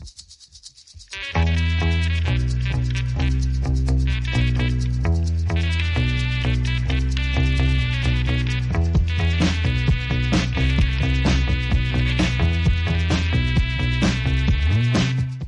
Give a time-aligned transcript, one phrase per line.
[0.00, 0.23] you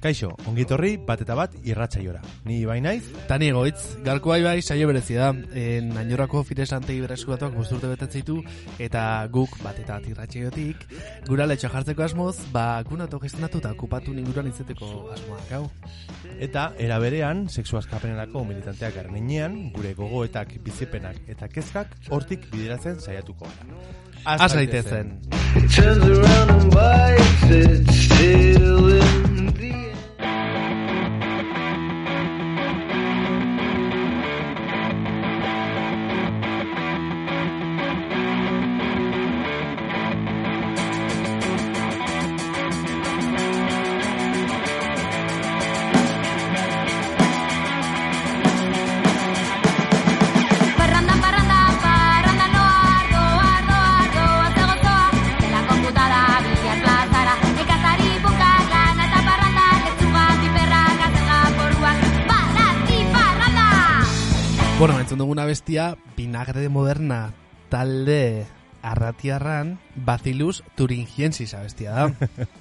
[0.07, 2.21] Kaixo, ongitorri bat eta bat irratsaiora.
[2.47, 5.33] Ni bai naiz, Tani egoitz, garko bai bai saio berezi da.
[5.59, 8.37] En ainorako fitnes lantegi bereskubatuak bosturte betetzitu
[8.79, 9.03] eta
[9.35, 10.85] guk bat eta bat irratsaiotik
[11.27, 15.65] gura letxo jartzeko asmoz, ba gunatu gestionatu eta okupatu ninguruan izeteko asmoa gau.
[16.39, 23.01] eta era berean, sexu askapenerako militanteak garen inean, gure gogoetak, bizipenak eta kezkak hortik bideratzen
[23.01, 23.83] saiatuko gara.
[24.25, 25.19] Az daitezen.
[25.75, 29.96] turns around and bites its tail in the air.
[65.47, 67.33] Bestia, vinagre de moderna
[67.69, 68.47] talde
[68.83, 72.13] arratiarran Bacillus thuringiensis abestia da.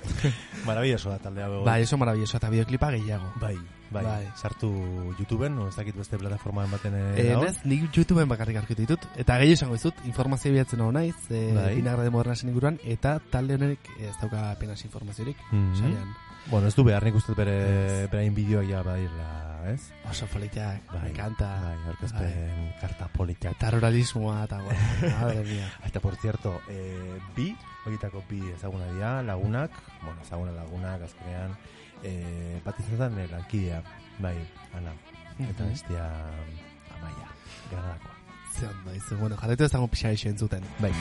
[0.66, 1.64] Maravilloso da taldea bego.
[1.64, 3.31] bai, oso maravilloso eta bideoklipa gehiago.
[3.39, 3.55] bai,
[3.92, 4.03] bai.
[4.03, 4.27] Bai.
[4.36, 4.72] Sartu
[5.19, 7.45] YouTubeen, no, ez dakit beste plataformaan baten Eh, eh, dago.
[7.45, 9.05] ez, nik YouTubeen bakarrik aurkitu ditut.
[9.16, 11.75] Eta gehi esango dizut, informazio bilatzen hau naiz, e, Bai.
[11.75, 15.75] vinagre de moderna inguruan, eta talde honek ez dauka apenas informaziorik, Mhm.
[15.77, 16.16] saian.
[16.51, 19.29] Bueno, ez du behar, nik uste dut bere, berain bideoa ja badirla,
[19.71, 19.88] ez?
[20.11, 21.47] Oso politeak, Bai, me encanta.
[21.63, 23.55] Bai, aurkezpen karta politak.
[23.57, 24.79] Eta ruralismoa, eta bueno,
[25.21, 25.71] madre mía.
[25.87, 27.47] Eta, por cierto, eh, bi,
[27.85, 29.71] horietako bi ezaguna dira, lagunak,
[30.03, 31.57] bueno, ezaguna lagunak, azkenean,
[32.03, 33.81] eh, bat izan zen, eh, lankidea,
[34.19, 34.37] bai,
[34.77, 34.93] ala,
[35.39, 35.69] eta Mhm.
[35.71, 36.05] bestia
[36.93, 37.30] amaia,
[37.71, 38.13] garrakoa.
[38.53, 40.64] Ze ondo, izu, bueno, jarretu ez dago pixa eixo entzuten.
[40.80, 40.93] Bai,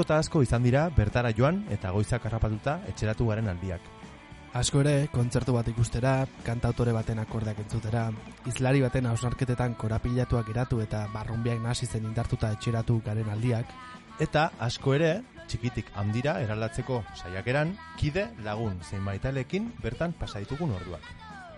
[0.00, 3.80] asko eta asko izan dira, bertara joan, eta goizak harrapatuta, etxeratu garen aldiak.
[4.56, 8.06] Asko ere, kontzertu bat ikustera, kantautore baten akordeak entzutera,
[8.48, 13.66] izlari baten hausnarketetan korapilatuak geratu eta barrunbiak nasi zen indartuta etxeratu garen aldiak,
[14.20, 21.06] Eta asko ere, txikitik handira eraldatzeko saiakeran, kide lagun zein baitalekin bertan pasa ditugun orduak.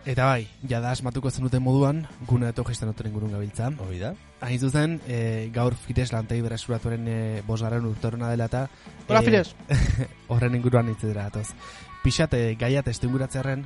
[0.05, 3.69] Eta bai, jada asmatuko zenuten moduan, gune eto gestenotoren ingurun gabiltza.
[3.85, 4.11] Hori da?
[4.43, 8.65] Hain zuzen, e, gaur Fires lantegi berresuratuaren e, bosgarren urtorona dela eta...
[9.07, 9.55] Hola, e, Fires!
[10.35, 11.55] horren inguruan hitz dira datoz.
[12.03, 13.63] Pixat, e, gaia testuinguratzearen,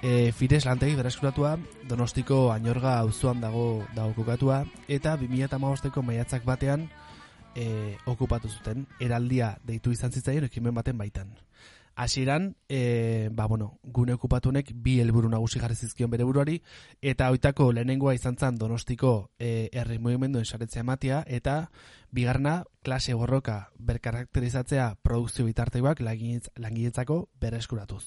[0.00, 1.58] e, Fires lantegi berreskuratua
[1.88, 6.88] Donostiko Añorga auzoan dago dago kokatua eta 2015ko maiatzak batean
[7.54, 11.32] e, okupatu zuten eraldia deitu izan zitzaien ekimen baten baitan.
[11.96, 16.56] Hasieran, e, ba, bueno, gune okupatunek bi helburu nagusi jarri zizkion bere buruari
[17.00, 21.70] eta hoitako lehenengoa izan zen Donostiko e, herri mugimenduen saretzea ematia eta
[22.10, 28.04] bigarna klase borroka berkarakterizatzea produkzio bitartekoak langiletzako bereskuratuz.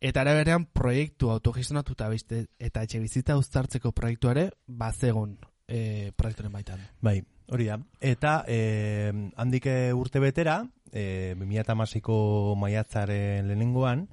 [0.00, 5.36] Eta ere berean proiektu autogestionatu eta beste eta etxe bizitza uztartzeko proiektuare bazegon
[5.68, 6.80] e, proiektuaren baitan.
[7.00, 7.20] Bai,
[7.52, 7.78] hori da.
[8.00, 14.06] Eta eh, handik urte betera, eh, 2008ko maiatzaren lehenengoan,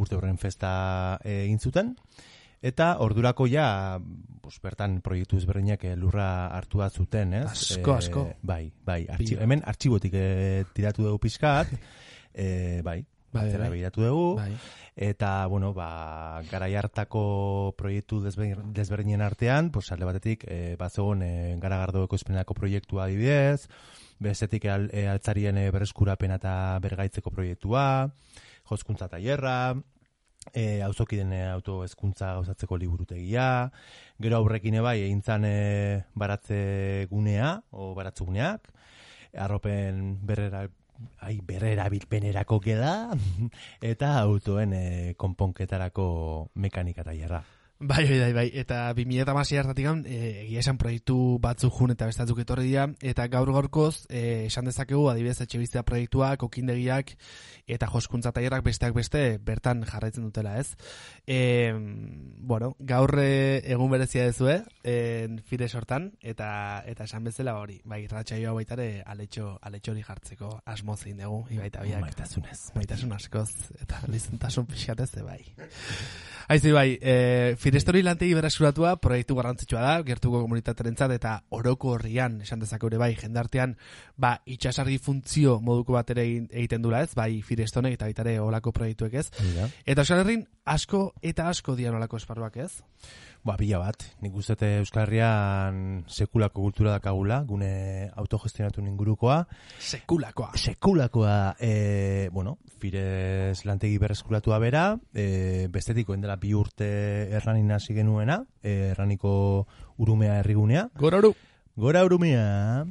[0.00, 1.94] urte horren festa eh, egin zuten,
[2.62, 3.98] eta ordurako ja,
[4.40, 7.46] pues, bertan proiektu ezberdinak eh, lurra hartua zuten, ez?
[7.50, 8.26] Asko, asko.
[8.42, 9.42] Bai, bai, artxi, Pila.
[9.44, 11.74] hemen artxibotik eh, tiratu dugu pixkat,
[12.34, 13.70] eh, bai, Bai, atzera bai.
[13.70, 14.56] begiratu dugu, Bai.
[14.94, 21.56] Eta, bueno, ba, garai hartako proiektu desber- desberdinen artean, pues, alde batetik, e, bazegon e,
[21.58, 23.70] garagardo ekoizpenako proiektua adibidez,
[24.20, 28.12] bestetik al, e, altzarien e, berreskurapena eta bergaitzeko proiektua,
[28.68, 29.74] jozkuntza tailerra,
[30.52, 33.72] e, auzokiden auto hezkuntza gauzatzeko liburutegia,
[34.20, 38.68] gero aurrekin bai egin zan e, baratze gunea, o baratze guneak,
[39.32, 40.66] arropen berrera
[41.20, 42.94] ai, berrerabilpenerako gela
[43.92, 44.84] eta autoen e,
[45.16, 46.06] konponketarako
[46.54, 47.42] mekanika tailerra.
[47.84, 48.50] Bai, bai, bai, bai.
[48.54, 53.50] Eta 2006 hartatik e, egia esan proiektu batzuk jun eta bestatzuk etorri dira, eta gaur
[53.50, 57.10] gaurkoz, e, esan dezakegu, adibidez, etxe biztea proiektuak, okindegiak,
[57.66, 60.76] eta joskuntza tailerak besteak beste bertan jarraitzen dutela, ez?
[61.26, 61.72] E,
[62.38, 68.04] bueno, gaur e, egun berezia dezue, e, fire sortan, eta eta esan bezala hori, bai,
[68.06, 72.06] ratxaioa baitare aletxo, aletxo hori jartzeko asmo zein dugu, ibaita biak.
[72.06, 72.60] Maitasunez.
[72.78, 73.50] Maitasun askoz,
[73.82, 75.42] eta lizentasun pixatez, bai.
[76.52, 82.60] Aizu bai, e, Firestori lantegi berasuratua proiektu garrantzitsua da, gertuko komunitatearentzat eta oroko horrian, esan
[82.60, 83.72] dezake ere bai, jendartean,
[84.20, 89.16] ba, itxasargi funtzio moduko bat ere egiten dula ez, bai, Firestonek eta baitare olako proiektuek
[89.22, 89.30] ez.
[89.56, 89.70] Da.
[89.86, 92.82] Eta Euskal Herrin asko eta asko dian olako esparruak ez.
[93.42, 94.04] Ba, pila bat.
[94.22, 99.40] Nik uste dut Euskal Herrian sekulako kultura dakagula, gune autogestionatu ingurukoa.
[99.80, 100.52] Sekulakoa.
[100.54, 106.92] Sekulakoa, e, bueno, Fires lantegi berreskulatua bera, e, bestetiko dela bi urte
[107.34, 109.66] erranin hasi genuena, e, erraniko
[109.98, 110.88] urumea herrigunea.
[110.94, 111.34] Gororu.
[111.74, 112.84] Gora urumea,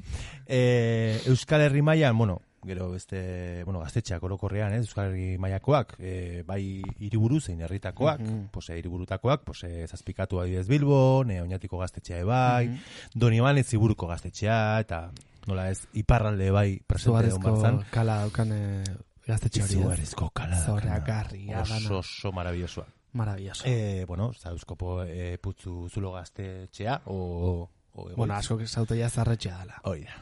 [0.47, 6.43] e, Euskal Herri mailan, bueno, gero beste, bueno, gaztetxeak orokorrean, ez, Euskal Herri mailakoak, e,
[6.47, 8.47] bai hiriburu zein herritakoak, Mhm.
[8.51, 12.77] pose hiriburutakoak, pose zazpikatu adibidez Bilbon, e, oinatiko gaztetxea e bai, Mhm.
[13.15, 15.11] Doni Ibanez ziburuko gaztetxea, eta
[15.47, 17.83] nola ez, iparralde bai presente egon batzan.
[17.91, 18.83] kala daukan e,
[19.27, 19.77] gaztetxe hori ez.
[19.79, 20.59] Izugarrizko kala.
[20.65, 22.85] Zoragarria Oso, oso maravillosoa.
[23.13, 23.63] Maravilloso.
[23.65, 27.69] E, bueno, za euskopo e, putzu zulo gaztetxea, o...
[27.93, 29.81] o bueno, asko zauteia zarretxea dela.
[29.83, 30.15] Hoi da.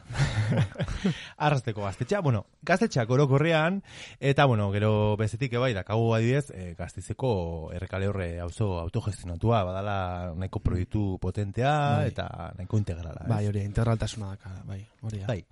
[1.45, 3.81] Arrasteko gaztetxea, bueno, gaztetxeak orokorrean,
[4.19, 7.31] eta, bueno, gero bezetik ebai, dakagu adibidez, e, gaztizeko
[7.75, 9.99] errekale horre auzo autogestionatua, badala
[10.35, 12.11] nahiko proiektu potentea, Bai.
[12.13, 12.27] eta
[12.57, 13.25] nahiko integrala.
[13.29, 15.33] Bai, hori, integraltasuna daka, bai, hori da.
[15.33, 15.43] Bai.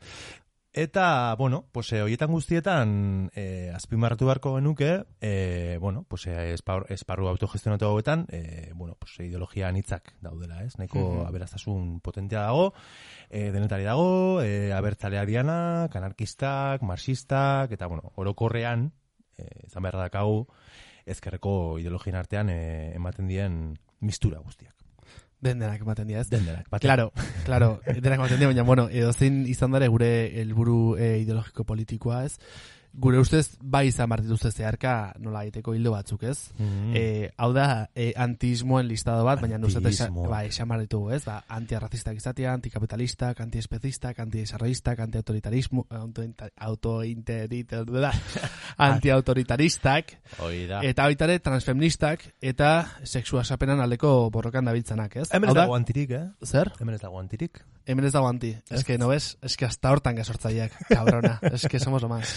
[0.73, 6.85] Eta, bueno, pues, eh, horietan guztietan eh, azpimarratu beharko genuke, eh, bueno, pues, eh, espar,
[6.89, 10.77] esparru autogestionatu hauetan, eh, bueno, pues, ideologia anitzak daudela, ez?
[10.77, 11.25] Mhm.
[11.25, 12.73] aberaztasun potentea dago,
[13.29, 18.93] eh, denetari dago, eh, abertzaleak dianak, anarkistak, marxistak, eta, bueno, orokorrean,
[19.37, 20.47] eh, izan beharra dakagu,
[21.07, 24.76] ezkerreko ideologien artean eh, ematen dien mistura guztiak.
[25.41, 26.29] Den denak ematen dira, ez?
[26.29, 26.65] Den denak.
[26.69, 27.11] bat- Claro,
[27.45, 30.09] claro, denak ematen dira, baina, bueno, edozein izan dara gure
[30.41, 32.39] helburu e, ideologiko politikoa, ez?
[32.97, 36.49] Gure ustez, bai izan behar dituzte zeharka nola egiteko hildo batzuk, ez?
[36.57, 36.95] Mhm.
[36.97, 40.25] E, hau da, e, antismoen listado bat, baina nuzet Antismo.
[40.27, 41.23] ba, esan behar ditugu, ez?
[41.25, 45.85] Ba, antiarrazistak izatea, antikapitalistak, antiespezistak, antiesarroistak, antiautoritarismo,
[48.89, 50.81] antiautoritaristak, Hoi da.
[50.81, 55.29] eta baita ere transfeministak, eta sexua sapenan aldeko borrokan dabiltzanak, ez?
[55.31, 56.25] Hemen ez da, dago antirik, eh?
[56.43, 56.73] zer?
[56.79, 57.61] Hemen ez dago antirik.
[57.87, 58.51] Hemen ez dago anti.
[58.69, 59.37] Ez que, no ves?
[59.41, 61.37] Ez que hasta hortan gasortzaileak, cabrona.
[61.53, 62.33] Ez que somos lo más.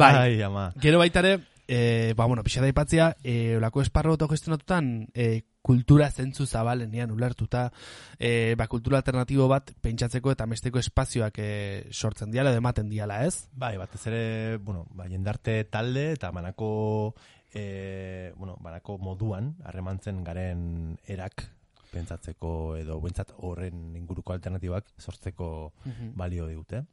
[0.00, 0.72] Bai, Ai, ama.
[0.80, 1.38] gero baitare,
[1.68, 7.70] e, ba, bueno, pixada ipatzia, e, olako esparro autogestionatutan, e, kultura zentzu zabalenean ulertuta,
[8.18, 11.50] e, ba, kultura alternatibo bat pentsatzeko eta mesteko espazioak e,
[11.92, 13.46] sortzen diala, ematen diala, ez?
[13.52, 17.14] Bai, batez ere, bueno, ba, jendarte talde eta banako,
[17.54, 21.46] e, bueno, banako moduan, harremantzen garen erak
[21.90, 25.72] pentsatzeko edo bentsat horren inguruko alternatibak sortzeko
[26.14, 26.84] balio digute.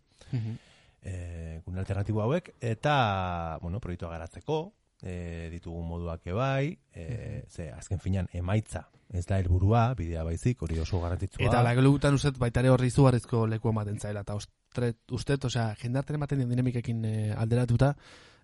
[1.08, 4.58] E, gune alternatibo hauek, eta, bueno, proiektua garatzeko,
[5.02, 10.80] e, ditugu moduak ebai, e, ze, azken finan, emaitza, ez da helburua bidea baizik, hori
[10.84, 11.46] oso garrantzitsua.
[11.48, 16.44] Eta lagelugutan uzet baitare horri izugarrizko leku ematen zaila, eta ustret, ustet, osea, jendarten ematen
[16.44, 17.94] dien dinamikekin e, alderatuta,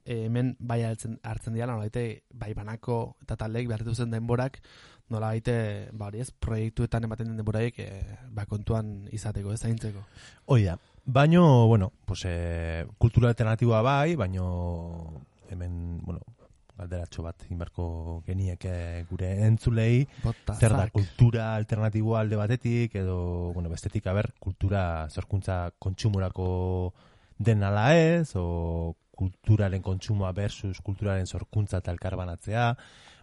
[0.05, 1.89] e, hemen bai hartzen, hartzen dira, nola
[2.33, 4.61] bai banako eta taldeek behar dituzten denborak,
[5.09, 10.05] nola baite, ba hori ez, proiektuetan ematen den denboraik, e, ba kontuan izateko, ez zaintzeko.
[10.45, 10.77] Hoi da.
[11.05, 16.21] Baino, bueno, pues, eh, kultura alternatiboa bai, baino hemen, bueno,
[16.77, 23.69] galderatxo bat inbarko genieke gure entzulei, Bota, zer da kultura alternatiboa alde batetik, edo, bueno,
[23.69, 26.93] bestetik, aber, kultura zorkuntza kontsumorako
[27.37, 32.71] den ala ez, o kulturaren kontsumoa versus kulturaren zorkuntza eta elkarbanatzea,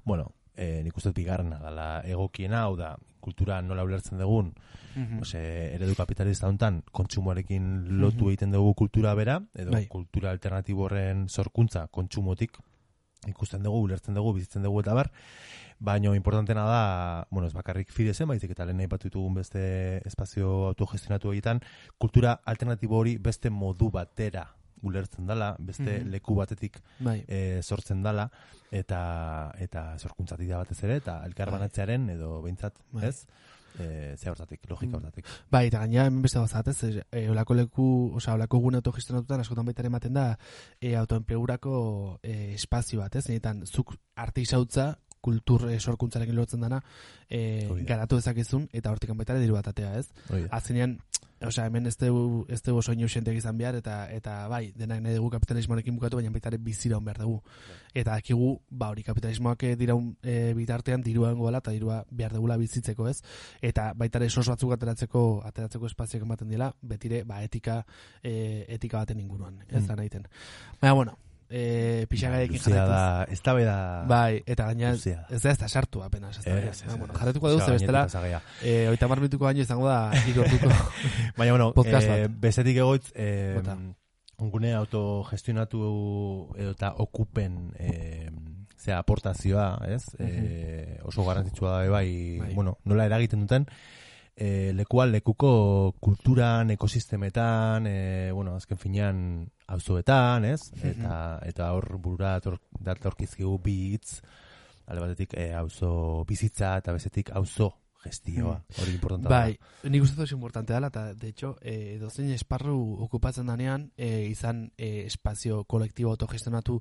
[0.04, 4.54] bueno, eh, nik uste dut bigarrena dala egokiena, hau da, kultura nola ulertzen dugun,
[4.96, 5.20] Mhm.
[5.22, 5.38] Ose,
[5.76, 8.28] eredu kapitalista hontan kontsumoarekin lotu Mhm.
[8.28, 9.86] egiten dugu kultura bera, edo Bai.
[9.86, 12.58] kultura alternatibo horren sorkuntza kontsumotik
[13.28, 15.12] ikusten dugu, ulertzen dugu, bizitzen dugu eta bar,
[15.78, 21.28] baino importantena da, bueno, ez bakarrik fidezen, baizik eta lehen aipatu ditugun beste espazio autogestionatu
[21.28, 21.60] horietan,
[21.98, 24.48] kultura alternatibo hori beste modu batera
[24.82, 26.10] ulertzen dala, beste Mhm.
[26.10, 28.30] leku batetik Bai, e, sortzen dala,
[28.70, 33.08] eta eta sorkuntzatik da batez ere, eta elkarbanatzearen edo behintzat, Bai.
[33.08, 33.26] ez?
[33.78, 35.00] E, ze hortatik, logika Mm.
[35.04, 35.26] hortatik.
[35.50, 36.82] Bai, eta gaina hemen beste gozat, ez?
[37.12, 40.36] E, olako leku, osea, olako gune autogestionatutan askotan baita ematen da
[40.80, 43.28] e, autoenplegurako e, espazio bat, ez?
[43.28, 46.82] Netan, zuk arte izautza kultur e, sorkuntzarekin lortzen dana
[47.28, 50.08] e, garatu dezakezun eta hortik baita ere diru bat atea, ez?
[50.30, 50.56] Hori da.
[50.56, 50.98] Azkenean,
[51.46, 55.14] osea, hemen ez dugu ez dugu soinu xentek izan behar eta eta bai, denak nahi
[55.16, 57.40] dugu kapitalismoarekin bukatu, baina baita ere bizira on behar dugu.
[57.94, 62.56] Eta dakigu, ba hori kapitalismoak eh, diraun e, bitartean dirua dengo eta dirua behar dugula
[62.56, 63.22] bizitzeko, ez?
[63.62, 67.84] Eta baita ere sos batzuk ateratzeko ateratzeko espazioak ematen dira, betire ba etika
[68.22, 69.86] e, etika baten inguruan, ez Mm.
[69.86, 70.28] da nahiten.
[70.80, 71.16] Baina bueno,
[71.50, 72.94] eh pixagaiekin Luzea jarraituz.
[72.94, 73.76] da, ez da beda...
[74.08, 75.02] Bai, eta gaina ez
[75.42, 76.46] da ez da sartu apenas, ez.
[76.46, 78.06] Ez, ez, bueno, jarretuko dugu ze bestela,
[78.62, 80.68] eh 30 minutuko baino izango da hiru orduko.
[81.36, 82.36] Baina, bueno, Podcast eh, bat.
[82.40, 83.76] bestetik egoitz, eh, Bota.
[84.38, 85.80] ongune autogestionatu
[86.56, 88.30] edo eta okupen eh,
[88.78, 90.04] zera aportazioa, ez?
[90.18, 92.54] eh, oso garrantzitsua da bai, Bai.
[92.54, 93.66] bueno, nola eragiten duten,
[94.36, 99.20] eh, lekuan lekuko kulturan, ekosistemetan, eh, bueno, azken finean
[99.68, 100.60] auzoetan, ez?
[100.82, 104.20] Eta eta hor burura dator, datorkizkigu bi hitz,
[104.86, 108.54] alde batetik eh, auzo bizitza eta bestetik auzo gestioa.
[108.80, 109.56] Hori importanta Bai,
[109.92, 114.70] nik uste dut importante dela, eta de hecho, eh, dozein esparru okupatzen danean, eh, izan
[114.78, 116.80] eh, espazio kolektibo autogestionatu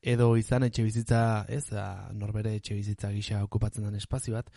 [0.00, 4.52] edo izan etxe bizitza, ez, da, norbere etxe bizitza gisa okupatzen den espazio bat,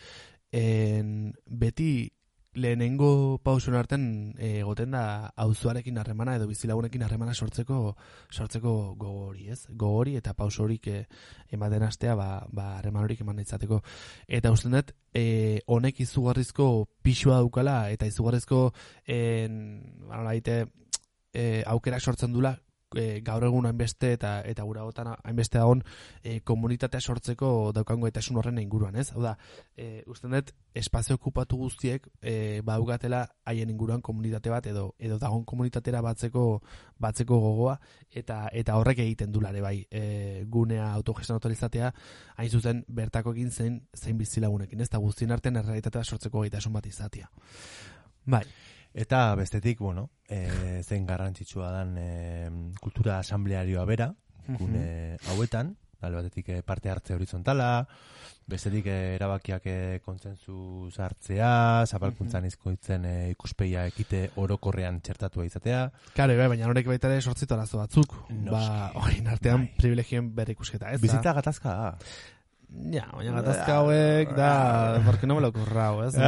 [0.54, 2.12] en, beti
[2.54, 7.96] lehenengo pausun arten eh, egoten da auzoarekin harremana edo bizilagunekin harremana sortzeko
[8.30, 9.66] sortzeko gogo hori, ez?
[9.68, 11.04] Gogo hori eta pauso horik eh,
[11.52, 13.82] ematen astea ba ba harreman horik eman izateko.
[14.28, 18.72] Eta uste dut eh, honek izugarrizko pixua daukala eta izugarrizko
[19.06, 19.60] en
[20.08, 20.48] ba, nolabait,
[21.34, 22.56] eh, aukera sortzen dula
[22.96, 25.82] e, gaur egun hainbeste eta eta gura gotan hainbeste dagoen
[26.22, 29.10] e, komunitatea sortzeko daukango eta horren inguruan, ez?
[29.12, 29.36] Hau da,
[29.76, 35.44] e, usten dut, espazio okupatu guztiek e, baugatela haien inguruan komunitate bat edo edo dagoen
[35.44, 36.62] komunitatera batzeko
[36.98, 37.78] batzeko gogoa
[38.10, 41.92] eta eta horrek egiten dulare bai e, gunea autogestionatu izatea
[42.36, 44.90] hain zuzen bertakoekin zein zein bizilagunekin, ez?
[44.90, 47.30] Ta guztien artean errealitatea sortzeko gaitasun bat izatea.
[48.26, 48.44] Bai.
[48.94, 52.10] Eta bestetik, bueno, e, zein garrantzitsua dan e,
[52.80, 54.12] kultura asamblearioa bera,
[54.46, 55.74] gune hauetan,
[56.04, 57.86] alde batetik eh, parte hartze horizontala,
[58.46, 61.50] bestetik eh, erabakiak eh, kontzentzu hartzea,
[61.88, 65.86] zapalkuntzan izkoitzen eh, ikuspeia ekite orokorrean txertatua izatea.
[66.16, 68.16] Kare, bai, baina horrek baita ere sortzitu arazo batzuk.
[68.28, 68.52] Noski.
[68.52, 69.74] Ba, horien artean Bai.
[69.80, 71.06] privilegioen berri ikusketa, ez da?
[71.06, 71.92] Bizitza gatazka da.
[72.94, 76.14] Ja, baina gatazka hauek da, porque no me lo he currao, ez?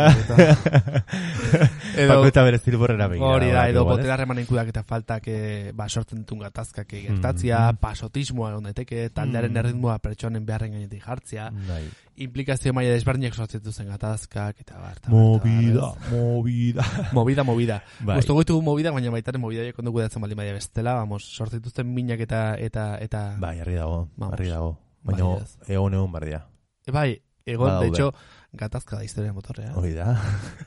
[1.96, 3.26] Edo, eta bere zilborrera begira.
[3.34, 7.76] Hori da, edo botere harremanen kudeaketa faltak eh, ba, sortzen ditun gatazkak gertatzia, Mhm.
[7.82, 9.58] pasotismoa egon daiteke, taldearen Mhm.
[9.64, 11.84] erritmoa pertsonen beharren gainetik jartzea, Bai.
[12.16, 16.82] implikazio maila desberdinak sortzen dituzten gatazkak, eta bar, eta Movida, movida.
[17.12, 17.82] movida, movida.
[18.00, 18.16] Bai.
[18.16, 21.92] Gusto goitugu movida, baina baita ere movida ondo kudeatzen baldin badia bestela, vamos, sortzen dituzten
[21.92, 24.78] minak eta, eta, eta, Bai, harri dago, harri dago.
[25.06, 25.56] Bai, Baina ez.
[25.70, 26.42] egon egon bardia.
[26.86, 27.10] E, bai,
[27.46, 27.88] egon, de Badaude.
[27.88, 28.12] hecho,
[28.56, 29.72] gatazka da historia motorrea.
[29.78, 30.16] Hori da.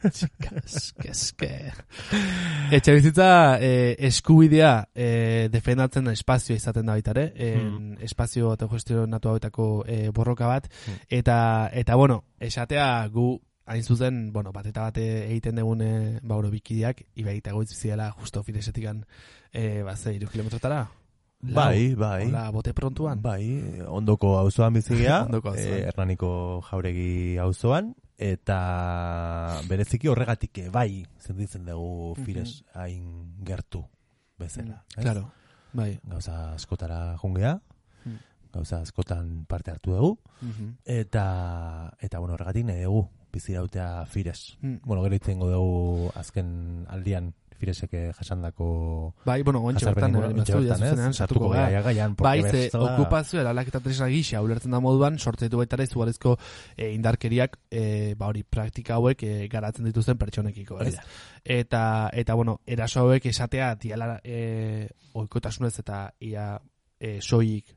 [1.10, 1.72] Eske.
[2.72, 9.30] Etxe bizitza eh, eskubidea eh, defendatzen da espazio izaten da baita ere, en, espazio autogestionatu
[9.32, 11.00] hauetako eh, borroka bat, Hmm.
[11.10, 16.36] eta, eta bueno, esatea gu hain zuzen, bueno, bat eta bate egiten dugun eh, ba,
[16.40, 19.04] oro bikideak, ibai eta goitz bizidela justo finesetikan
[19.54, 20.88] eh, ba, ze, iru kilometrotara?
[21.42, 22.26] Bai, bai.
[22.28, 23.22] Hola, bote prontuan?
[23.22, 25.74] Bai, ondoko auzoan bizigea, Ondoko auzoan.
[25.74, 26.32] eh, Hernaniko
[26.70, 28.58] jauregi auzoan eta
[29.70, 33.86] bereziki horregatik eh, bai sentitzen dugu Fires hain gertu
[34.38, 34.84] bezala.
[34.98, 35.04] ez?
[35.06, 35.30] Claro,
[35.72, 36.00] bai.
[36.04, 37.62] Gauza askotara jungea,
[38.06, 38.16] Mm.
[38.54, 40.76] gauza askotan parte hartu dugu, Mhm.
[40.86, 44.58] eta, eta bueno, horregatik nahi dugu bizirautea Fires.
[44.62, 44.78] Mm.
[44.86, 48.70] Bueno, gero itzengo dugu azken aldian Firesek jasandako
[49.26, 51.70] Bai, bueno, ontsa bertan, eh, bertan, zuzenean Sartuko gara.
[51.70, 55.76] gara gaian, Bai, ze bestela- okupazio eralak eta tresna gisa ulertzen da moduan, sortzetu baita
[55.76, 56.38] ere izugarrizko
[56.78, 60.96] e, indarkeriak, e, ba hori, praktika hauek e, garatzen dituzten pertsonekiko, ez?
[61.44, 66.54] Eta, eta bueno, eraso hauek esatea diala e, oikotasunez eta ia
[67.00, 67.76] e, soik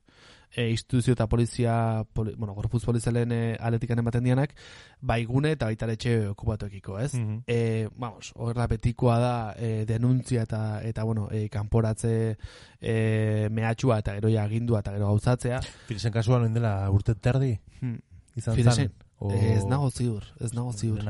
[0.57, 4.55] e, instituzio eta polizia, poli, bueno, gorpuz polizialen e, aletikan ematen dianak,
[5.01, 7.15] baigune eta baita etxe okupatuekiko, ez?
[7.15, 7.43] Mhm.
[7.47, 12.37] e, vamos, horra betikoa da e, denuntzia eta eta bueno, e, kanporatze
[12.81, 15.61] e, mehatxua eta gero agindua eta gero gauzatzea.
[15.89, 17.99] Firesen kasuan oin dela urte terdi Hmm.
[18.37, 18.89] izan Firesen?
[18.89, 19.09] zan?
[19.19, 21.03] O- Ez nago ziur, ez nago ziur.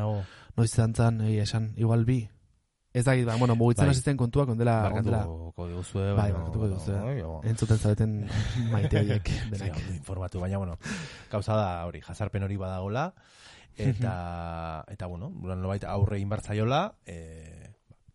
[0.57, 2.29] Noiz izan zan, egia esan, igual bi.
[2.93, 3.95] Ez da, ba, bueno, mugitzen Bai.
[3.95, 6.99] hasi zen kontuak ondela, ondela, Barkatuko diguzue, bai, baina- barkatuko diguzue.
[7.01, 8.13] Bai, entzuten zaudeten
[8.73, 9.77] maite horiek denak.
[9.79, 10.77] ondo informatu, baina, bueno,
[11.31, 13.07] gauza da hori, jazarpen hori badagola,
[13.77, 17.73] eta, eta bueno, nolabait aurre inbartzaiola, e,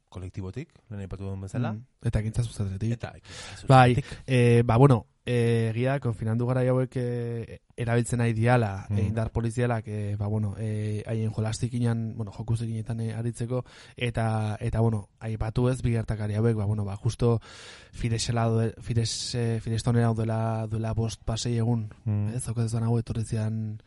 [0.09, 1.73] kolektibotik, lehen aipatu duen bezala.
[1.73, 2.91] Mm, Eta ekintza zuzendatik.
[2.93, 3.13] Eta,
[3.67, 3.95] Bai,
[4.25, 8.97] e, ba, bueno, e, egia, konfinandu gara hauek e, erabiltzen nahi diala, Mm.
[8.97, 13.65] e, indar polizialak, e, ba, bueno, e, haien jolastik inan, bueno, jokustik inetan e, aritzeko,
[13.97, 17.41] eta, eta, bueno, aipatu ez, bigertakari hauek, ba, bueno, ba, justo
[17.91, 22.29] Fidesela, Fides, e, Fidestonera duela, duela bost pasei egun, Mm.
[22.35, 23.81] ez, ez hau etorri zian,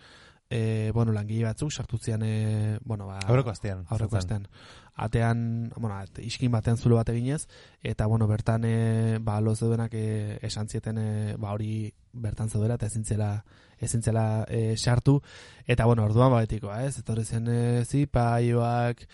[0.51, 3.85] e, bueno, langile batzuk, sartu zian, e, bueno, ba, Aurreko astean.
[3.89, 4.49] aurreko astean.
[4.97, 7.47] Atean, bueno, ate- iskin batean zulo bat eginez,
[7.83, 12.75] eta, bueno, bertan, e, ba, lo zeudenak e, esan zieten, e, ba, hori bertan zeudela,
[12.75, 13.45] eta ezintzela,
[13.79, 15.21] ezintzela e, sartu,
[15.67, 16.99] eta, bueno, orduan babetikoa, ez?
[16.99, 19.07] Etorri zen e, zipaioak,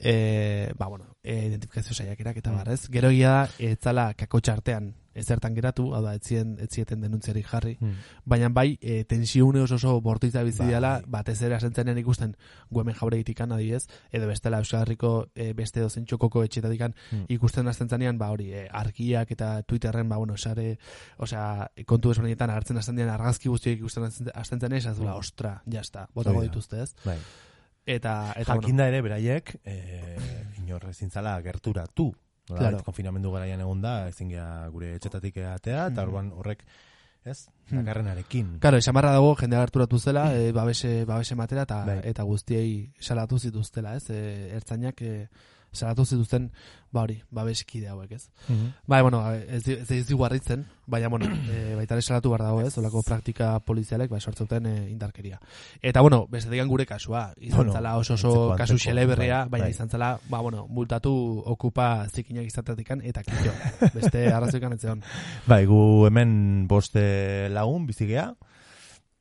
[0.00, 2.56] e, ba, bueno, e, identifikazio saiakerak eta Mm.
[2.56, 2.88] bar, ez?
[2.90, 7.94] Gero egia da, etzala kakotxartean ezertan geratu, hau da, etzien, etzieten denuntziarik jarri, Mm.
[8.24, 12.36] baina bai, e, tensiune oso oso bortitza bizi dela, batez ere asentzenen ikusten
[12.70, 17.24] guemen jauregitikan adiez, edo bestela Euskal Herriko e, beste dozen txokoko etxetatikan Mm.
[17.28, 20.78] ikusten hasten zanean, ba hori, e, argiak eta Twitterren, ba bueno, sare,
[21.18, 25.18] osea, kontu desberdinetan hartzen dian argazki guztiak ikusten zen ez, azula, Mm.
[25.18, 26.94] ostra, jazta, botago dituzte, ez?
[27.04, 27.18] Bai.
[27.86, 30.18] Eta, eta bueno, Jakinda ere, beraiek, eh,
[30.58, 30.84] inor
[31.42, 32.14] gerturatu.
[32.56, 32.82] Claro.
[32.84, 34.30] konfinamendu garaian egon da, ezin
[34.72, 36.64] gure etxetatik atea, eta orduan horrek,
[37.24, 37.82] ez, Hmm.
[37.84, 38.58] dakarrenarekin.
[38.60, 42.00] Claro, esan barra dago jende harturatu zela, e, babese, babese matera eta, Bai.
[42.04, 44.08] eta guztiei salatu zituztela, ez?
[44.08, 45.28] E, ertzainak e,
[45.72, 46.50] salatu zituzten,
[46.90, 48.30] ba hori, babeskide hauek, ez?
[48.48, 48.72] Mhm.
[48.86, 52.62] Bai, bueno, ez, ez, ez digu harritzen, baina, bueno, e, baita ere salatu behar dago,
[52.62, 52.76] ez?
[52.78, 55.40] Olako praktika polizialek, bai, sortzeuten e, indarkeria.
[55.82, 59.68] Eta, bueno, beste digan gure kasua, izan Bueno, zala oso oso kasu xeleberria, bai, baina
[59.68, 59.70] bai.
[59.76, 61.12] izan zala, ba, bueno, multatu
[61.46, 63.52] okupa zikinak izatetikan, eta kito,
[63.96, 65.02] beste arrazoikan etzeon.
[65.46, 68.32] Bai, gu hemen boste lagun bizigea,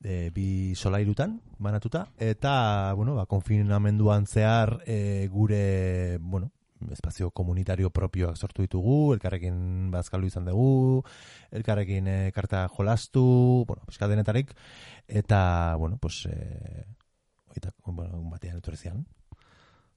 [0.03, 6.51] e, bi solairutan banatuta, eta, bueno, ba, konfinamenduan zehar e, gure, bueno,
[6.91, 11.03] espazio komunitario propioak sortu ditugu, elkarrekin bazkaldu izan dugu,
[11.51, 14.53] elkarrekin e, karta jolastu, bueno, pixka denetarik,
[15.07, 16.85] eta, bueno, pues, e,
[17.55, 19.05] oita, bueno, egun batean etorri zian,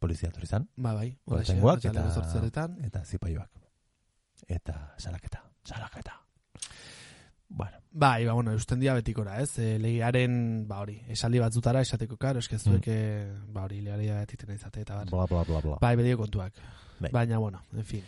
[0.00, 2.08] polizia etorri zan, Ba, bai, Hortengoak eta,
[2.48, 2.68] eta...
[2.88, 3.50] eta zipaioak.
[4.48, 6.16] Eta salaketa, salaketa.
[7.50, 9.58] Bueno, Bai, ba, bueno, eusten dia betikora, ez?
[9.58, 13.48] E, legiaren, ba, hori, esaldi batzutara esateko, karo, eske zuek, mm.
[13.52, 15.08] ba, hori, legaria batiten izate, eta bar.
[15.10, 15.78] bla, bla, bla, bla.
[15.82, 16.54] Bai, bedio kontuak.
[17.00, 17.10] Bai.
[17.10, 18.04] Baina, bueno, en fin.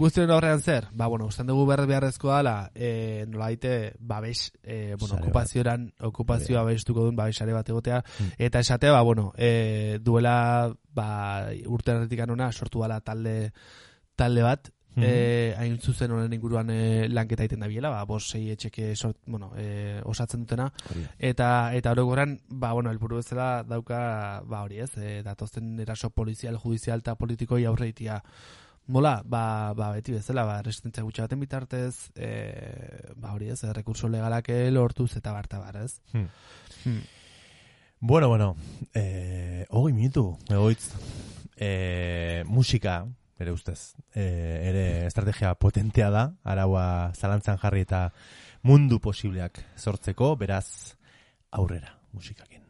[0.00, 0.88] Guztion horrean zer?
[0.96, 6.64] Ba, bueno, usten dugu behar beharrezkoa dela, e, nolaite, babes, e, bueno, Sare okupazioan, okupazioa
[6.64, 8.32] babestuko duen babesare bat egotea, Mm.
[8.38, 13.52] eta esatea, ba, bueno, e, duela, ba, urte erretik anona, sortu dela talde,
[14.16, 15.04] talde bat, Mhm.
[15.06, 19.18] eh, hain zuzen honen inguruan e, lanketa egiten da biela, ba, bos sei etxeke sort,
[19.26, 24.80] bueno, e, osatzen dutena, Hori eta eta orokorran ba bueno helburu bezala dauka ba hori
[24.80, 28.22] ez e, datozen eraso polizial judizial eta politikoi aurreitia
[28.90, 32.30] Mola, ba, ba, beti bezala, ba, resistentzia gutxa baten bitartez, e,
[33.14, 36.00] ba, hori ez, rekurso legalak lortuz eta barta bar, ez?
[36.10, 36.26] Hmm.
[36.82, 37.04] Hmm.
[38.00, 38.56] Bueno, bueno,
[38.94, 40.90] eh, hogei minutu, egoitz,
[41.56, 43.06] eh, musika,
[43.40, 48.06] ere ustez, eh, ere estrategia potentea da, araua zalantzan jarri eta
[48.62, 50.96] mundu posibleak sortzeko, beraz,
[51.50, 52.60] aurrera musikakin.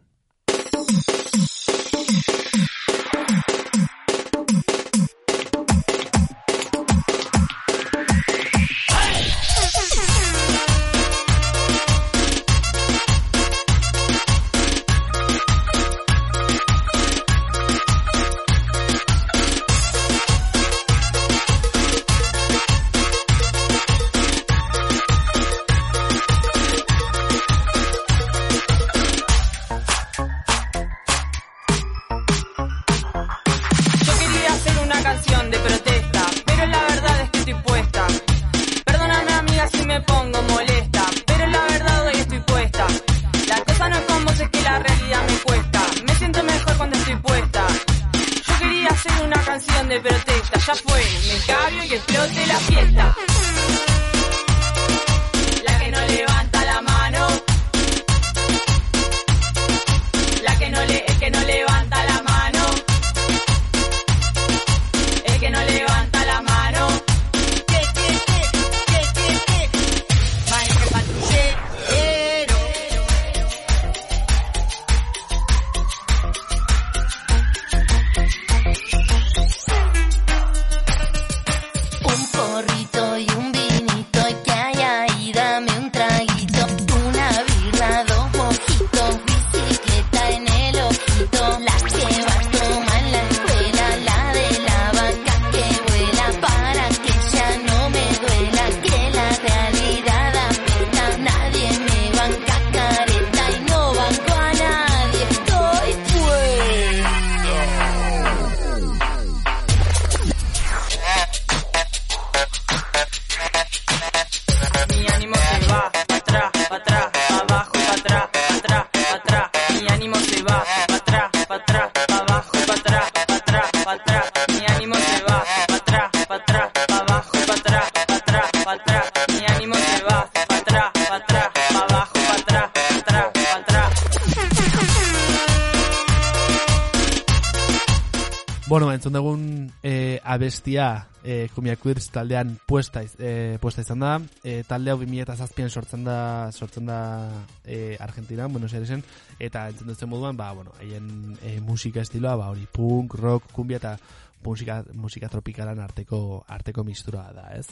[140.60, 144.20] Abestia e, Kumia Queers taldean puesta, iz- e, puesta izan da.
[144.44, 147.30] E, talde hau 2007an sortzen da, sortzen da
[147.64, 149.02] e, Argentina, Buenos Airesen,
[149.38, 153.80] eta entzun duzen moduan, ba, bueno, haien e, musika estiloa, ba, hori punk, rock, kumbia
[153.80, 153.96] eta
[154.44, 157.66] musika, musika tropikalan arteko arteko mistura da, ez?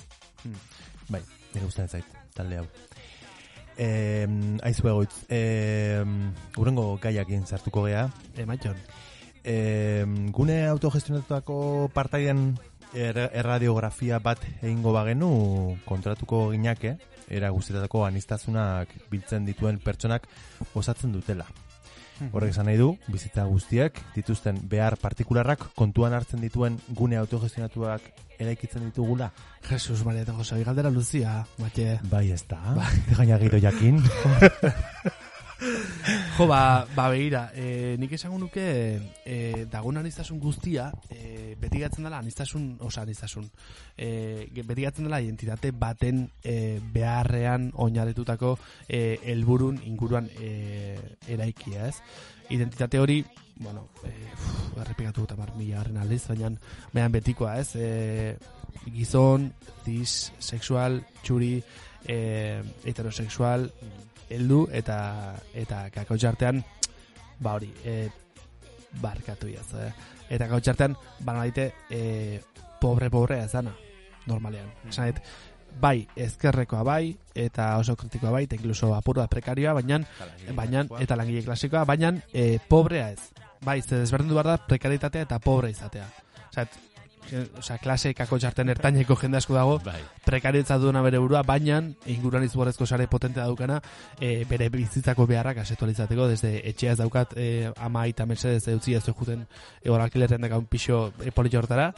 [1.09, 1.21] Bai,
[1.53, 2.67] nire gustatzen zait, talde hau.
[3.79, 4.27] Eh,
[4.65, 6.01] aizu egoitz, eh,
[6.57, 8.09] urengo gaiakin sartuko gea.
[8.35, 8.47] E.
[9.49, 12.59] Eh, gune autogestionatutako partaiden
[12.95, 15.31] er, erradiografia bat egingo bagenu
[15.89, 16.97] kontratuko ginake,
[17.29, 20.29] era guztietako anistasunak biltzen dituen pertsonak
[20.75, 21.47] osatzen dutela.
[22.33, 28.83] Horrek esan nahi du, bizitza guztiek dituzten behar partikularrak kontuan hartzen dituen gune autogestionatuak eraikitzen
[28.89, 29.31] ditugula.
[29.69, 31.99] Jesus Maria eta Jose, galdera luzia, mate.
[32.11, 32.59] Bai, ez da.
[33.15, 34.03] Gaina giro jakin.
[35.59, 38.65] Jo, ba, ba begira, e, nik esango nuke
[39.27, 43.49] e, dagun anistasun guztia, e, beti gatzen dela anistasun, osa anistasun,
[43.99, 48.55] e, beti gatzen dela identitate baten e, beharrean oinarritutako
[48.87, 50.95] e, helburun inguruan e,
[51.27, 51.97] eraikia, ez?
[52.55, 53.25] Identitate hori,
[53.59, 56.53] bueno, e, uf, errepikatu eta mar mila garren aldiz, baina,
[56.93, 57.75] baina betikoa, ez?
[57.77, 58.37] E,
[58.95, 59.51] gizon,
[59.85, 61.57] cis, sexual, txuri,
[62.07, 62.19] e,
[62.85, 63.69] heterosexual,
[64.31, 64.99] heldu eta
[65.57, 66.63] eta kakotxartean
[67.41, 68.09] ba hori e,
[69.01, 69.93] barkatu jaz eh?
[70.29, 72.41] eta kakotxartean bana daite e,
[72.81, 73.75] pobre pobre ezana
[74.27, 75.23] normalean esan dit
[75.81, 80.01] bai ezkerrekoa bai eta oso kritikoa bai eta incluso apurua prekarioa baina
[80.55, 85.39] baina eta langile klasikoa baina e, pobrea ez bai ze desberdindu behar da prekaritatea eta
[85.39, 86.07] pobre izatea
[86.51, 86.79] Osea, et-
[87.59, 90.01] Osea, klase kako txarten ertaineko jende asko dago, Bai.
[90.25, 93.83] prekaritza duena bere burua, baina inguruan izugarrezko sare potente daukana,
[94.19, 98.95] e, bere bizitzako beharrak asetu alizateko, desde etxea ez daukat e, ama aita mercedes eutzi
[98.95, 99.45] ez juten
[99.83, 101.93] e, alkilerren daka un pixo e, politxo hortara,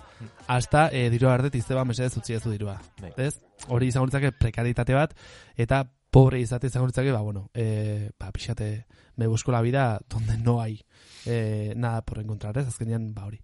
[0.49, 2.81] hasta e, dirua ardet izteba mercedes utzi ez du dirua.
[3.01, 3.13] Bai.
[3.17, 3.37] Ez?
[3.69, 5.15] Hori izango litzake prekaritate bat,
[5.57, 10.39] eta pobre izate izango litzake, ba, bueno, e, ba, pixate, me busco la vida donde
[10.39, 10.85] no hay
[11.27, 12.67] e, nada por encontrar, ez?
[12.67, 13.41] Azkenean, ba, hori.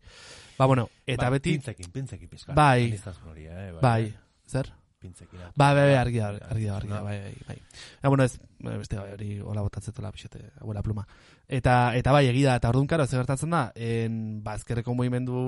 [0.59, 2.55] Ba, bueno, eta Bai, beti, Pintzekin, pintzekin pizka.
[2.55, 2.99] Bai.
[3.29, 3.73] Hori, eh?
[3.81, 4.15] bai,
[4.49, 4.73] zer?
[5.07, 5.41] Pintzekin.
[5.55, 7.57] Ba, bai, bai, argi da, argi da, argi da, bai, bai, bai.
[8.03, 11.07] Ja, bueno, ez, eh, beste bai, hori hola botatzetela pixete, abuela pluma.
[11.47, 15.45] Eta, eta bai, egia da, eta orduan karo, zer gertatzen da, en, ba, ezkerreko mugimendu,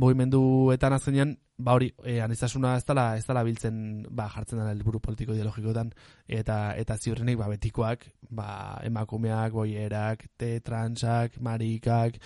[0.00, 5.02] mugimenduetan azkenean, ba hori, e, anistasuna ez dela, ez dela biltzen, ba, jartzen dela helburu
[5.04, 5.92] politiko ideologikotan,
[6.40, 8.48] eta, eta ziurrenik, ba, betikoak, ba,
[8.88, 12.16] emakumeak, boierak, te transak, marikak,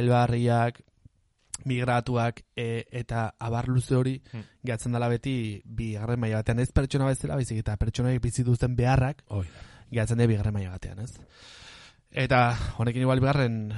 [0.00, 0.80] elbarriak,
[1.64, 4.42] migratuak e, eta abar luze hori Hmm.
[4.62, 9.22] gehatzen dela beti bigarren maila batean ez pertsona bezala baizik eta pertsonaik bizi duzten beharrak
[9.28, 9.46] Oi.
[9.90, 11.12] gehatzen dira bigarren maila batean, ez?
[12.10, 13.72] Eta honekin igual bigarren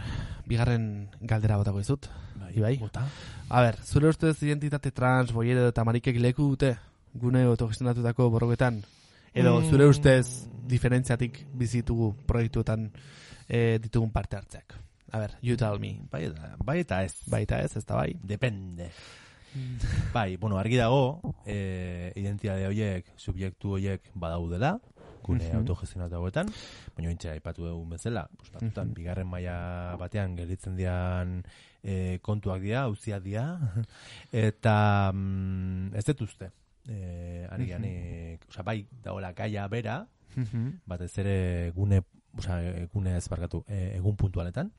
[0.47, 2.07] bigarren galdera botako dizut.
[2.55, 2.79] Ibai?
[2.79, 3.07] Bota.
[3.51, 6.77] A ber, zure ustez identitate trans, boiero eta marikek leku dute
[7.13, 8.83] gune autogestionatutako borroketan?
[9.35, 9.71] Edo Mm.
[9.71, 12.91] zure ustez diferentziatik bizitugu proiektuetan
[13.49, 14.75] e, ditugun parte hartzeak?
[15.13, 16.01] A ber, you tell me.
[16.11, 17.15] Bai, eta, bai eta ez.
[17.27, 18.13] Baita ez, ez da bai?
[18.23, 18.91] Depende.
[20.13, 24.75] bai, bueno, argi dago, eh, identitate horiek, subjektu horiek badaudela,
[25.25, 25.57] gune Mhm.
[25.59, 26.49] autogestionatu hauetan,
[26.97, 28.95] baina ointxe aipatu dugun bezala, pues, batzutan, Mhm.
[28.95, 31.43] bigarren maila batean gelditzen dian
[31.83, 33.59] eh, kontuak dira, auziak dira,
[34.33, 36.51] eta mm, ez dut uste.
[36.89, 40.81] Eh, ari ganik, osea, bai, dagoela gaia bera, Mhm.
[40.87, 42.03] batez ere gune,
[42.37, 44.73] osea, gune ez barkatu, eh, egun puntualetan,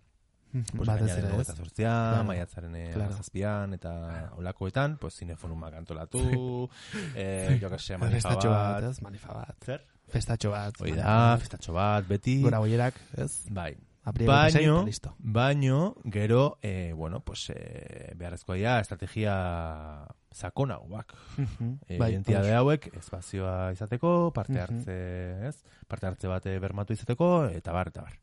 [0.75, 1.47] pues, ere, ez?
[1.55, 2.23] zortzian, Claro.
[2.25, 3.05] maiatzaren eh, Claro.
[3.09, 6.69] hamazazpian, eta olakoetan, pues, zinefonumak antolatu,
[7.15, 9.01] eh, jo que se, manifa Festatxo bat, bat, ez?
[9.01, 9.55] Manifa bat.
[9.65, 9.85] zer?
[10.09, 10.73] Festatxo bat.
[10.81, 13.45] Hoi da, festatxo bat, beti, Gora boierak, ez?
[13.49, 13.75] bai.
[14.09, 15.13] Apriego Baino, listo.
[15.19, 21.13] baino, gero, eh, bueno, pues, eh, beharrezkoa dira, estrategia sakonagoak.
[21.87, 25.55] E, Bai, identitate hauek espazioa izateko, parte hartze, ez?
[25.87, 28.17] Parte hartze bat eh, bermatu izateko, eta bar, eta bar.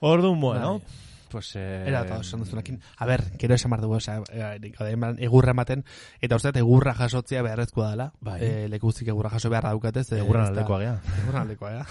[0.00, 0.88] Orduan, bueno, Bai.
[1.30, 1.52] pues...
[1.56, 2.80] Eh, Era eta esan duzunekin.
[2.98, 4.72] A ber, gero esan behar dugu, osea, eh,
[5.18, 5.84] egurra ematen,
[6.20, 8.12] eta uste egurra jasotzea beharrezkoa dela.
[8.20, 8.38] Bai.
[8.44, 10.12] Eh, lekuzik egurra jaso beharra daukatez.
[10.12, 11.00] eh, da- aldekoa gea.
[11.22, 11.86] Egurran aldekoa, ja.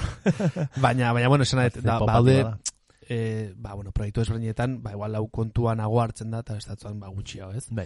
[0.81, 2.45] baina, baina, bueno, esan dut, da, baude,
[3.09, 7.07] eh, ba, bueno, proiektu ezberdinetan, ba, igual lau kontuan nago hartzen da, eta estatzuan, ba,
[7.09, 7.67] gutxiago, ez?
[7.71, 7.85] Bai.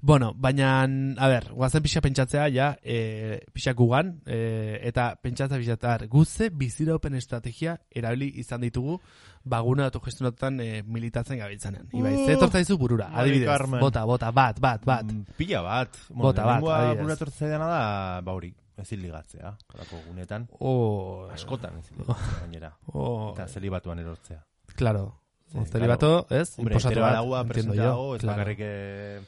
[0.00, 6.06] Bueno, baina, a ber, guazen pixa pentsatzea, ja, e, pixa gugan, e, eta pentsatzea pixatar,
[6.08, 9.00] guze biziraupen estrategia erabili izan ditugu,
[9.44, 11.88] baguna autogestionatutan e, militatzen gabiltzanen.
[11.92, 13.80] Ibai, Uh, ze etortza dizu burura, adibidez, Carmen.
[13.80, 15.04] bota, bota, bat, bat, bat.
[15.04, 15.96] Mm, Pila bat.
[16.10, 17.02] Bota bat, adibidez.
[17.06, 19.54] Gura tortzaidana da, ba hori, ezin ligatzea.
[19.72, 20.46] Horako gunetan.
[20.60, 22.72] Oh, Askotan ezin ligatzea gainera.
[22.92, 24.42] oh, Eta zelibatuan erortzea.
[24.80, 25.04] Claro.
[25.52, 26.54] Sí, Celibato, ez?
[26.58, 28.36] Hombre, Inposatu hetero bat, araua entiendo presente yo, dago, ez claro.
[28.38, 29.20] bakarrik, eh,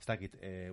[0.00, 0.70] ez dakit, eh,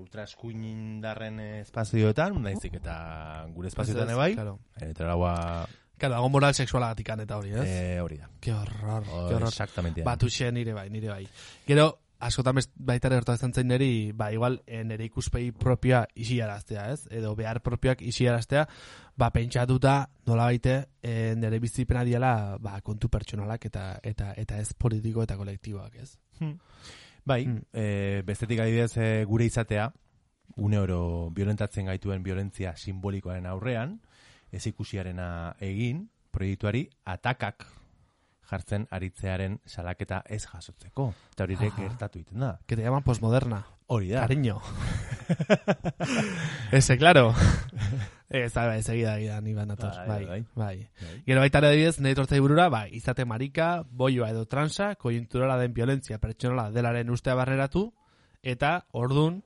[0.53, 4.59] indarren eh, espazioetan, naizik eta gure espazioetan ebai, claro.
[4.81, 7.63] eh, hetero araua Claro, hago moral sexualagatik eta hori, ez?
[7.65, 8.29] eh, hori da.
[8.39, 9.47] Qué horror, Oh, qué horror.
[9.49, 10.03] Exactamente.
[10.03, 11.27] Batuxe nire bai, nire bai.
[11.65, 11.87] Gero,
[12.19, 17.07] askotan baita ere gertatzen zain niri, ba, igual, eh, nire ikuspegi propioa isiaraztea, ez?
[17.11, 18.67] Edo behar propioak isiaraztea,
[19.15, 24.73] ba, pentsatuta, nola baite, e, nire bizipena diala, ba, kontu pertsonalak eta eta eta ez
[24.73, 26.17] politiko eta kolektiboak, ez?
[27.25, 27.61] Bai, Hmm.
[27.73, 29.91] eh, bestetik adibidez eh, gure izatea,
[30.55, 33.99] une oro violentatzen gaituen violentzia simbolikoaren aurrean,
[34.51, 37.65] ez ikusiarena egin, proiektuari atakak
[38.49, 41.13] jartzen aritzearen salaketa ez jasotzeko.
[41.33, 41.81] Eta hori ere Aha.
[41.81, 42.59] gertatu egiten da.
[42.65, 43.65] Que te llaman posmoderna.
[43.87, 44.27] Hori da.
[44.27, 44.61] Cariño.
[46.71, 47.33] Ese, claro.
[48.29, 49.93] Ez, bai, ez egida egida, ni banator.
[49.95, 50.45] Bai, Bai, bai.
[50.55, 50.89] bai.
[51.01, 51.21] Bai.
[51.25, 55.73] Gero baita ere adibidez, nire tortzai burura, bai, izate marika, boioa edo transa, koiunturala den
[55.73, 57.85] violentzia pertsonala delaren ustea barreratu,
[58.43, 59.43] eta ordun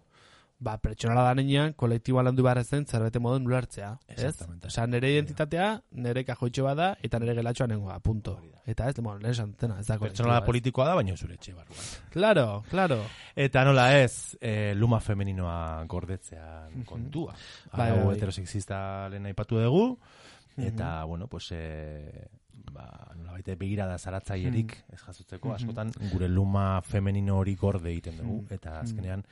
[0.61, 3.91] ba, pertsonala da nenean, kolektiboa landu behar zen zerbete modun ulertzea.
[4.13, 4.35] Ez?
[4.69, 5.73] Osa, nire identitatea,
[6.05, 8.37] nire kajoitxe bada, eta nire gelatxoa nengoa, punto.
[8.69, 11.87] Eta ez, bueno, lehen santena, ez da Pertsonala politikoa da, baina zure etxe barruan.
[12.13, 12.99] Claro, claro.
[13.35, 17.33] Eta nola ez, eh, luma femeninoa gordetzean kontua.
[17.73, 18.13] Bai, bai, bai.
[18.15, 19.87] heterosexista lehen aipatu dugu,
[20.61, 22.27] eta, bueno, pues, eh,
[22.71, 22.85] ba,
[23.15, 28.79] nola baite begirada zaratzaierik ez jasotzeko, askotan gure luma femenino hori gorde egiten dugu, eta
[28.81, 29.23] azkenean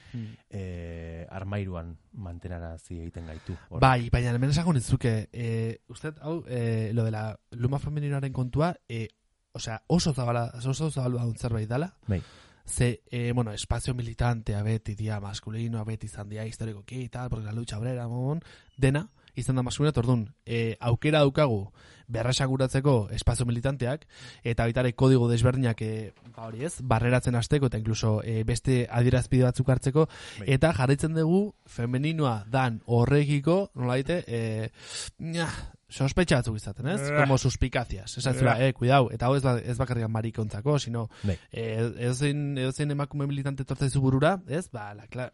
[0.49, 3.55] eh, armairuan mantenarazi egiten gaitu.
[3.69, 3.81] Hor.
[3.83, 8.73] Bai, baina hemen esango nintzuke, eh, usted, hau, eh, lo de la luma femeninoaren kontua,
[8.87, 9.07] eh,
[9.53, 12.21] osea, oso zabala, oso zabala zerbait dala, Bai.
[12.65, 17.51] ze, eh, bueno, espazio militantea beti dia maskulino, beti izan dia historikoki, tal, porque la
[17.51, 18.41] lucha obrera, mon,
[18.77, 21.71] dena, izan da maskulino, eta orduan, eh, aukera daukagu,
[22.09, 24.05] berrasakuratzeko espazio militanteak,
[24.43, 29.45] eta baitare kodigo desberdinak, eh, ba hori ez, barreratzen hasteko, eta incluso eh, beste adierazpide
[29.45, 30.07] batzuk hartzeko,
[30.39, 30.47] Bai.
[30.57, 34.71] eta jarraitzen dugu femeninoa dan horrekiko, nola daite, eh,
[35.19, 35.47] nya,
[35.89, 37.01] sospetxa batzuk izaten, ez?
[37.17, 38.17] Como suspikazias.
[38.17, 41.37] Esan zura, eh, cuidao, eta hau ez, ba, ez bakarrikan marikontzako, sino, Bai.
[41.51, 44.67] eh, edozein, edozein emakume militante tortzaizu burura, ez?
[44.71, 45.31] Ba, la,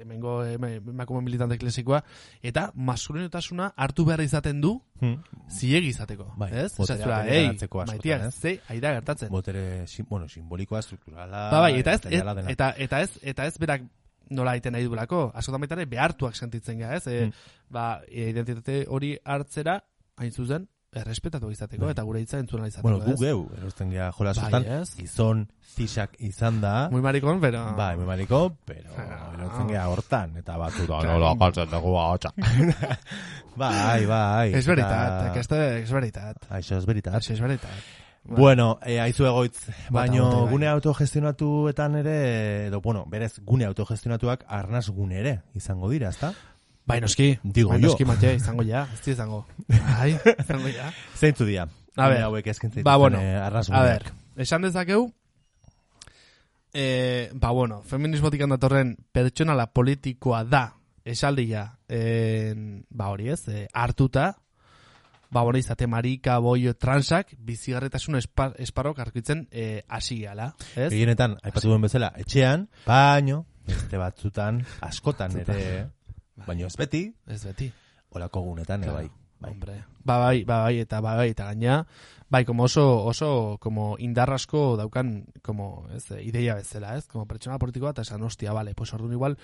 [0.00, 2.02] hemengo ema- emakume militante klasikoa,
[2.42, 5.22] eta maskulinotasuna hartu behar izaten du, Hmm.
[5.48, 6.74] ziegi izateko, Bai, ez?
[6.76, 8.34] bereganatzeko ei, maitia, ez?
[8.34, 9.28] ze, aida gertatzen.
[9.30, 13.58] Botere, sim, bueno, simbolikoa, strukturala, Ba, bai, eta ez, et- eta, eta ez, eta ez
[13.58, 13.82] berak
[14.30, 15.32] nola egiten nahi duelako.
[15.34, 17.06] Askotan baita ere behartuak sentitzen gara, ez?
[17.06, 17.32] E, Mm.
[17.70, 19.82] Ba, identitate hori hartzera,
[20.16, 21.92] hain zuzen, errespetatu izateko, Bai.
[21.92, 23.20] eta gure hitza entzuna izateko, Bueno, gu ez?
[23.20, 24.94] geu, erosten gea jolasotan, Bai, ez?
[24.96, 25.44] gizon
[25.76, 27.74] zisak izan da, Muy maricón, pero...
[27.76, 29.30] bai, me mariko, pero Ah.
[29.38, 31.12] erosten gea hortan, eta batzu da, Claro.
[31.18, 32.32] nola galtzen dugu ahotsa.
[33.56, 34.52] bai, bai.
[34.54, 36.36] És veritat, eta- és veritat.
[36.50, 37.14] Això és veritat.
[37.14, 37.70] Això és veritat.
[38.22, 40.50] Bueno, eh, aizu egoitz, baino bai.
[40.50, 46.34] gune autogestionatuetan ere, edo, bueno, berez, gune autogestionatuak arnaz gune ere izango dira, ezta?
[46.86, 47.38] Bai, noski.
[47.42, 47.88] Digo bai, yo.
[47.88, 48.86] noski, Mate, izango ja.
[48.94, 49.44] Ez izango.
[49.68, 50.92] Bai, izango ja.
[51.16, 51.68] Zeintzu dira?
[51.96, 55.10] A ber, hauek eskintzen ba, bueno, eh, A ber, esan dezakeu,
[56.72, 60.64] eh, ba, bueno, feminismotik datorren pertsonala politikoa da,
[61.04, 62.54] esaldia, eh,
[62.88, 64.36] ba, hori ez, eh, hartuta,
[65.30, 70.90] ba, bueno, izate marika, boio, transak, bizigarretasun espar, esparrok arkitzen eh, hasi gala, ez?
[70.92, 75.90] Gehienetan, aipatu duen bezala, etxean, baino, beste batzutan, askotan ere,
[76.46, 77.72] baino ez beti, Ez beti.
[78.10, 78.96] olako gunetan, Claro.
[78.98, 79.10] bai.
[79.40, 79.50] bai.
[79.52, 79.84] Hombre.
[80.04, 81.86] Ba, bai, ba, bai, eta ba, bai, eta gaina,
[82.28, 87.06] bai, como oso, oso, como indarrasko daukan, como, ez, eh, ideia bezala, ez?
[87.06, 89.38] Como pertsonal politikoa, eta esan, hostia, vale, pues orduan igual,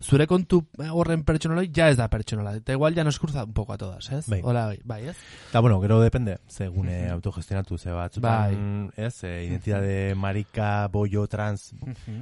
[0.00, 3.52] zure kontu eh, horren pertsonaloi ja ez da pertsonala, eta igual ya nos cruza un
[3.52, 4.26] poco a todas, ez?
[4.28, 4.40] Bai.
[4.44, 5.16] Hola, bai, bai, ez?
[5.50, 9.06] Eta, bueno, gero depende, ze gune autogestionatu, ze batzutan, Bai.
[9.06, 11.72] ez, e, identitate marika, boio, trans,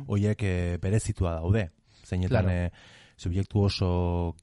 [0.06, 1.70] hoiek e, berezitua daude.
[2.04, 2.50] Zeinetan Claro.
[2.50, 2.72] e,
[3.20, 3.90] subjektu oso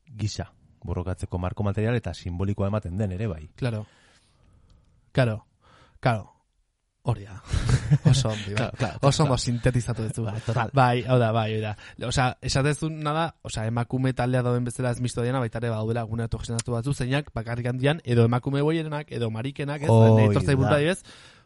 [0.05, 0.51] gisa
[0.85, 3.47] borrokatzeko marko material eta simbolikoa ematen den ere bai.
[3.55, 3.85] Claro.
[5.11, 5.45] Claro.
[5.99, 6.33] Claro.
[7.07, 7.37] Hori da.
[8.11, 8.55] Oso ondo, bai.
[8.55, 10.25] Claro, claro, Oso ondo sintetizatu duzu.
[10.27, 10.71] Bai, total.
[10.75, 11.71] Bai, hau da, bai, hau da.
[12.09, 16.25] Osea, esatezu nada, osea, emakume taldea dauden bezala ez misto diana, baita ere baudela gune
[16.27, 20.59] autogestionatu batzu, zeinak bakarrik handian, edo emakume boierenak, edo marikenak, ez, nahi tortzai da.
[20.59, 20.99] burra ez,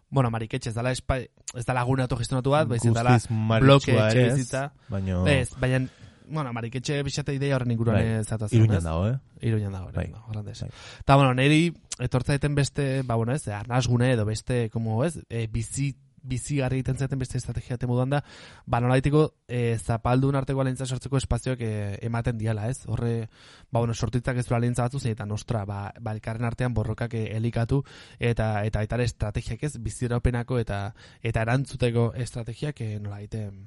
[0.09, 4.25] bueno, mariketxe ez dala, espa, ez dala gune autogestionatu bat, baizik dala, Guztiz bloke etxe
[4.25, 4.63] ez, bizitza.
[4.89, 5.85] baino ez, baina,
[6.31, 9.17] bueno, mariketxe bixate ideia horren inguruan bai, ez zatozen, iruñan dago, eh?
[9.41, 10.11] Iruñan dago, Bai.
[10.27, 10.61] horrandez.
[10.61, 10.71] Bai.
[10.99, 15.93] Eta, bueno, niri etortzaiten beste, ba, bueno, ez, arnazgune edo beste, como, ez, e, bizi,
[16.21, 18.21] bizigarri egiten zaten beste estrategia ate moduan da,
[18.65, 21.71] ba nolaitiko e, zapaldun arteko alentza sortzeko espazioak e,
[22.05, 22.85] ematen diala, ez?
[22.85, 23.27] Horre,
[23.71, 27.15] ba bueno, sortitzak ez du alentza batzu zein eta nostra, ba, ba elkarren artean borrokak
[27.17, 27.81] e, elikatu
[28.19, 30.81] eta eta aitare estrategiak ez, biziraupenako eta
[31.21, 33.65] eta erantzuteko estrategiak e, nolaiten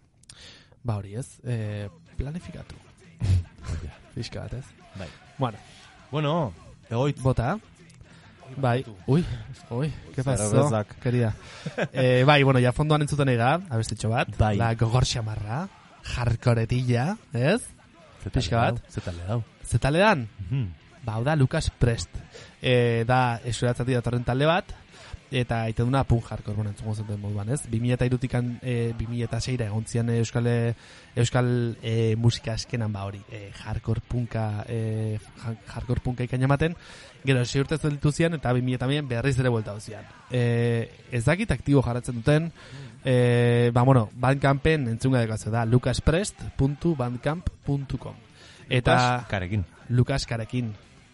[0.85, 2.77] ba hori ez, e, planifikatu.
[4.14, 4.64] Fiska bat ez?
[4.99, 5.09] Bai.
[5.38, 5.59] Bueno,
[6.11, 6.53] Bueno,
[6.90, 7.59] egoit, bota.
[8.57, 9.25] Bai, ui,
[9.70, 11.35] ui, ¿qué pasó, querida?
[11.92, 14.57] eh, bai, bueno, ya fondoan entzuten ega, abestitxo bat, Bai.
[14.61, 15.64] la gogor xamarra,
[16.05, 17.62] jarkoretilla, ez?
[18.33, 18.79] Pixka bat.
[18.92, 19.42] Zetale dau.
[19.66, 20.29] Zetale dan?
[20.51, 20.68] Mhm.
[21.05, 22.09] Ba, da Lucas Prest.
[22.62, 24.73] E, da, esuratzati datorren talde bat,
[25.35, 27.62] eta aite duna pun hardcore, bueno, entzungo zuten moduan, ez?
[27.71, 30.75] 2002-tikan, e, 2006-ra egon zian euskal, e,
[31.17, 35.19] euskal e, musika eskenan ba hori, e, hardcore punka, e,
[35.75, 36.77] hardcore punka ikan ematen,
[37.25, 40.05] gero, sei urte zeltu zian, eta 2002 berriz ere buelta zian.
[40.31, 42.53] E, ez dakit aktibo jarratzen duten,
[43.05, 48.14] e, ba, bueno, bandcampen entzunga dekazio da, lucasprest.bandcamp.com.
[48.71, 48.95] Eta...
[48.95, 49.64] Lucas Karekin.
[49.88, 50.75] Lucas Karekin.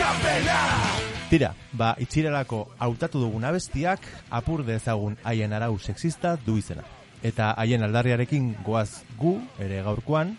[0.00, 1.10] bat.
[1.30, 4.02] Tira, ba, itxirelako hautatu dugun abestiak
[4.34, 6.82] apur dezagun haien arau sexista du izena.
[7.22, 10.34] Eta haien aldarriarekin goaz gu, ere gaurkoan,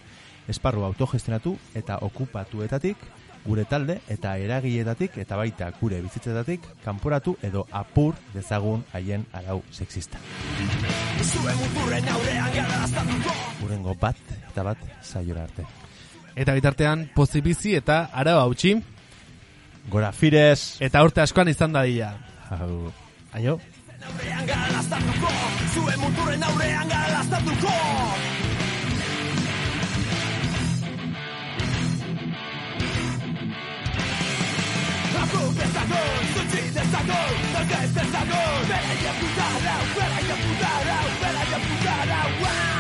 [0.52, 2.98] esparru autogestionatu eta okupatuetatik,
[3.46, 10.20] gure talde eta eragietatik eta baita gure bizitzetatik kanporatu edo apur dezagun haien arau sexista.
[13.64, 14.18] Urengo bat
[14.52, 15.66] eta bat saiora arte.
[16.36, 18.76] Eta bitartean, pozibizi eta arau hautsi.
[19.90, 20.78] Gora fires!
[20.80, 22.14] Eta urte askoan izan dadila.
[22.50, 22.92] Hau,
[23.34, 23.60] Aio.
[36.32, 42.71] Zutzi dezagun, zerge ez dezagun Beraia puta lau, beraia puta lau